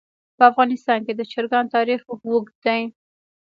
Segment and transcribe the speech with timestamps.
[0.37, 2.81] په افغانستان کې د چرګان تاریخ اوږد دی.